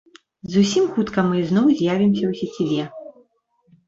Зусім 0.53 0.85
хутка 0.95 1.19
мы 1.27 1.35
ізноў 1.41 1.67
з'явімся 1.81 2.25
ў 2.31 2.39
сеціве! 2.39 2.83